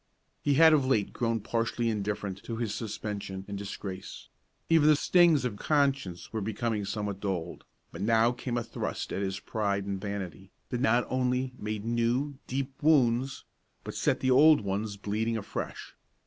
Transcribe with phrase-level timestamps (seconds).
[0.41, 4.29] He had of late grown partially indifferent to his suspension and disgrace;
[4.67, 9.21] even the stings of conscience were becoming somewhat dulled; but now came a thrust at
[9.21, 13.43] his pride and vanity that not only made new, deep wounds,
[13.83, 15.93] but set the old ones bleeding afresh.